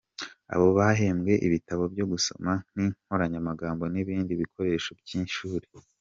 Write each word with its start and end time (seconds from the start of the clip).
Abo 0.53 0.67
bahembwe 0.77 1.33
ibitabo 1.47 1.83
byo 1.93 2.05
gusoma 2.11 2.51
n’inkoranyamagambo 2.75 3.83
n’ibindi 3.93 4.31
bikoresho 4.41 4.89
by’ishuri. 5.01 5.67